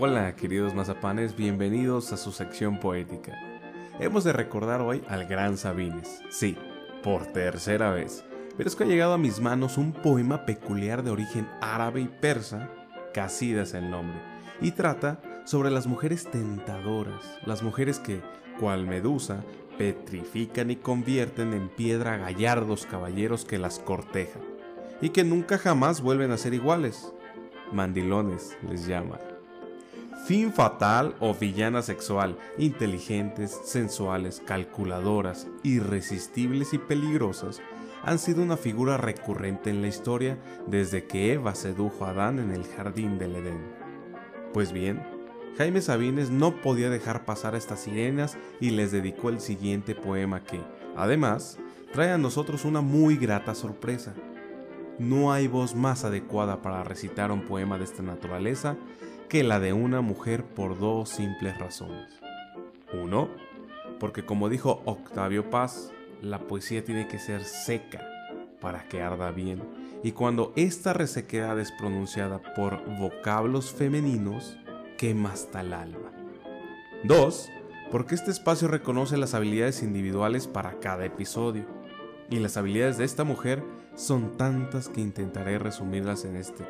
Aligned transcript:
Hola 0.00 0.36
queridos 0.36 0.74
mazapanes, 0.74 1.34
bienvenidos 1.34 2.12
a 2.12 2.16
su 2.16 2.30
sección 2.30 2.78
poética. 2.78 3.36
Hemos 3.98 4.22
de 4.22 4.32
recordar 4.32 4.80
hoy 4.80 5.02
al 5.08 5.26
gran 5.26 5.56
Sabines, 5.56 6.22
sí, 6.30 6.56
por 7.02 7.26
tercera 7.26 7.90
vez, 7.90 8.24
pero 8.56 8.68
es 8.68 8.76
que 8.76 8.84
ha 8.84 8.86
llegado 8.86 9.14
a 9.14 9.18
mis 9.18 9.40
manos 9.40 9.76
un 9.76 9.92
poema 9.92 10.46
peculiar 10.46 11.02
de 11.02 11.10
origen 11.10 11.48
árabe 11.60 12.02
y 12.02 12.06
persa, 12.06 12.70
Casida 13.12 13.62
es 13.62 13.74
el 13.74 13.90
nombre, 13.90 14.20
y 14.60 14.70
trata 14.70 15.20
sobre 15.44 15.72
las 15.72 15.88
mujeres 15.88 16.30
tentadoras, 16.30 17.24
las 17.44 17.64
mujeres 17.64 17.98
que, 17.98 18.20
cual 18.60 18.86
medusa, 18.86 19.42
petrifican 19.78 20.70
y 20.70 20.76
convierten 20.76 21.52
en 21.52 21.68
piedra 21.70 22.18
gallardos 22.18 22.86
caballeros 22.86 23.44
que 23.44 23.58
las 23.58 23.80
cortejan, 23.80 24.42
y 25.00 25.08
que 25.08 25.24
nunca 25.24 25.58
jamás 25.58 26.02
vuelven 26.02 26.30
a 26.30 26.36
ser 26.36 26.54
iguales. 26.54 27.12
Mandilones 27.72 28.56
les 28.62 28.86
llaman. 28.86 29.37
Fin 30.26 30.52
fatal 30.52 31.14
o 31.20 31.32
villana 31.34 31.80
sexual, 31.80 32.36
inteligentes, 32.58 33.58
sensuales, 33.64 34.42
calculadoras, 34.44 35.46
irresistibles 35.62 36.74
y 36.74 36.78
peligrosas, 36.78 37.62
han 38.02 38.18
sido 38.18 38.42
una 38.42 38.56
figura 38.56 38.96
recurrente 38.96 39.70
en 39.70 39.80
la 39.80 39.88
historia 39.88 40.38
desde 40.66 41.06
que 41.06 41.32
Eva 41.32 41.54
sedujo 41.54 42.04
a 42.04 42.10
Adán 42.10 42.38
en 42.38 42.50
el 42.50 42.64
jardín 42.64 43.18
del 43.18 43.36
Edén. 43.36 43.60
Pues 44.52 44.72
bien, 44.72 45.02
Jaime 45.56 45.80
Sabines 45.80 46.30
no 46.30 46.60
podía 46.60 46.90
dejar 46.90 47.24
pasar 47.24 47.54
a 47.54 47.58
estas 47.58 47.80
sirenas 47.80 48.36
y 48.60 48.70
les 48.70 48.92
dedicó 48.92 49.28
el 49.28 49.40
siguiente 49.40 49.94
poema 49.94 50.42
que, 50.44 50.60
además, 50.96 51.58
trae 51.92 52.12
a 52.12 52.18
nosotros 52.18 52.64
una 52.64 52.80
muy 52.80 53.16
grata 53.16 53.54
sorpresa. 53.54 54.14
No 54.98 55.32
hay 55.32 55.46
voz 55.46 55.74
más 55.76 56.04
adecuada 56.04 56.60
para 56.60 56.82
recitar 56.82 57.30
un 57.30 57.42
poema 57.42 57.78
de 57.78 57.84
esta 57.84 58.02
naturaleza 58.02 58.76
que 59.28 59.44
la 59.44 59.60
de 59.60 59.72
una 59.72 60.00
mujer 60.00 60.44
por 60.44 60.78
dos 60.78 61.10
simples 61.10 61.56
razones. 61.58 62.18
Uno, 62.92 63.28
porque 64.00 64.24
como 64.24 64.48
dijo 64.48 64.82
Octavio 64.86 65.50
Paz, 65.50 65.92
la 66.20 66.40
poesía 66.40 66.84
tiene 66.84 67.06
que 67.06 67.18
ser 67.18 67.44
seca 67.44 68.04
para 68.60 68.88
que 68.88 69.02
arda 69.02 69.30
bien, 69.30 69.62
y 70.02 70.12
cuando 70.12 70.52
esta 70.56 70.92
resequedad 70.92 71.60
es 71.60 71.70
pronunciada 71.72 72.40
por 72.54 72.84
vocablos 72.98 73.72
femeninos, 73.72 74.56
quema 74.96 75.32
hasta 75.32 75.60
el 75.60 75.74
alma. 75.74 76.12
Dos, 77.04 77.48
porque 77.92 78.16
este 78.16 78.32
espacio 78.32 78.66
reconoce 78.66 79.16
las 79.16 79.34
habilidades 79.34 79.82
individuales 79.82 80.48
para 80.48 80.80
cada 80.80 81.04
episodio, 81.04 81.66
y 82.30 82.38
las 82.38 82.56
habilidades 82.56 82.98
de 82.98 83.04
esta 83.04 83.24
mujer 83.24 83.62
son 83.94 84.36
tantas 84.36 84.88
que 84.88 85.00
intentaré 85.00 85.58
resumirlas 85.58 86.24
en 86.24 86.36
este 86.36 86.64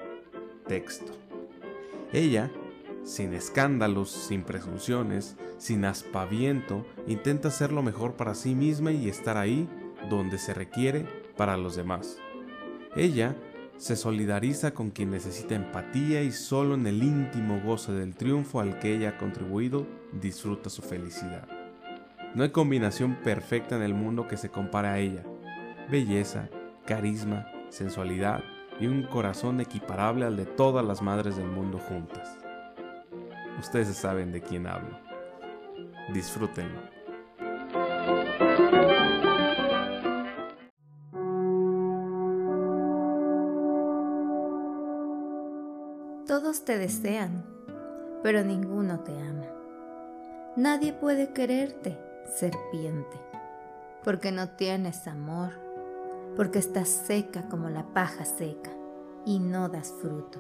texto. 0.67 1.13
Ella, 2.13 2.51
sin 3.05 3.35
escándalos, 3.35 4.11
sin 4.11 4.43
presunciones, 4.43 5.37
sin 5.59 5.85
aspaviento, 5.85 6.87
intenta 7.07 7.49
hacer 7.49 7.73
lo 7.73 7.83
mejor 7.83 8.15
para 8.15 8.35
sí 8.35 8.55
misma 8.55 8.93
y 8.93 9.09
estar 9.09 9.37
ahí 9.37 9.69
donde 10.09 10.39
se 10.39 10.55
requiere 10.55 11.07
para 11.37 11.57
los 11.57 11.77
demás. 11.77 12.19
Ella 12.97 13.37
se 13.77 13.95
solidariza 13.95 14.73
con 14.73 14.91
quien 14.91 15.11
necesita 15.11 15.55
empatía 15.55 16.23
y 16.23 16.33
solo 16.33 16.75
en 16.75 16.87
el 16.87 17.03
íntimo 17.03 17.61
goce 17.65 17.93
del 17.93 18.15
triunfo 18.15 18.61
al 18.61 18.79
que 18.79 18.95
ella 18.95 19.11
ha 19.11 19.19
contribuido 19.19 19.87
disfruta 20.13 20.71
su 20.71 20.83
felicidad. 20.83 21.47
No 22.35 22.43
hay 22.43 22.51
combinación 22.51 23.17
perfecta 23.23 23.77
en 23.77 23.83
el 23.83 23.95
mundo 23.95 24.27
que 24.27 24.37
se 24.37 24.49
compare 24.49 24.89
a 24.89 24.99
ella. 24.99 25.23
Belleza, 25.91 26.51
carisma, 26.85 27.47
sensualidad 27.71 28.45
y 28.79 28.87
un 28.87 29.05
corazón 29.05 29.59
equiparable 29.61 30.27
al 30.27 30.37
de 30.37 30.45
todas 30.45 30.85
las 30.85 31.01
madres 31.01 31.37
del 31.37 31.49
mundo 31.49 31.79
juntas. 31.79 32.29
Ustedes 33.59 33.97
saben 33.97 34.31
de 34.31 34.43
quién 34.43 34.67
hablo. 34.67 34.99
Disfrútenlo. 36.13 36.81
Todos 46.27 46.67
te 46.67 46.77
desean, 46.77 47.47
pero 48.23 48.45
ninguno 48.45 49.01
te 49.01 49.13
ama. 49.13 49.47
Nadie 50.55 50.93
puede 50.93 51.33
quererte, 51.33 51.99
serpiente, 52.27 53.17
porque 54.05 54.33
no 54.33 54.51
tienes 54.51 55.09
amor, 55.09 55.68
porque 56.39 56.61
estás 56.61 56.89
seca 56.89 57.49
como 57.49 57.69
la 57.69 57.93
paja 57.93 58.25
seca 58.25 58.71
y 59.27 59.41
no 59.41 59.69
das 59.69 59.93
fruto. 60.01 60.39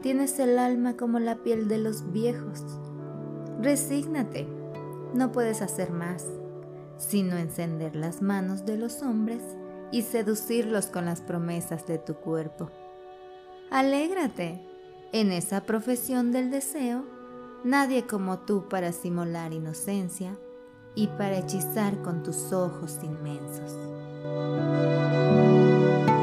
Tienes 0.00 0.38
el 0.38 0.58
alma 0.58 0.96
como 0.96 1.18
la 1.18 1.42
piel 1.42 1.68
de 1.68 1.76
los 1.76 2.10
viejos. 2.10 2.64
Resígnate, 3.60 4.48
no 5.12 5.30
puedes 5.30 5.60
hacer 5.60 5.90
más, 5.90 6.26
sino 6.96 7.36
encender 7.36 7.94
las 7.94 8.22
manos 8.22 8.64
de 8.64 8.78
los 8.78 9.02
hombres 9.02 9.42
y 9.92 10.00
seducirlos 10.00 10.86
con 10.86 11.04
las 11.04 11.20
promesas 11.20 11.86
de 11.86 11.98
tu 11.98 12.14
cuerpo. 12.14 12.70
Alégrate, 13.70 14.66
en 15.12 15.32
esa 15.32 15.60
profesión 15.64 16.32
del 16.32 16.50
deseo, 16.50 17.04
nadie 17.62 18.06
como 18.06 18.38
tú 18.38 18.70
para 18.70 18.90
simular 18.92 19.52
inocencia 19.52 20.38
y 20.94 21.08
para 21.08 21.36
hechizar 21.36 22.00
con 22.00 22.22
tus 22.22 22.54
ojos 22.54 23.00
inmensos. 23.02 23.93
Música 24.24 26.13